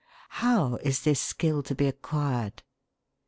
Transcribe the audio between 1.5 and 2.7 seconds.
to be acquired?